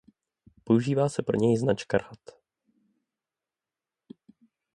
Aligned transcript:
Používá 0.63 1.09
se 1.09 1.23
pro 1.23 1.37
něj 1.37 1.57
značka 1.57 1.97
rad. 1.97 2.19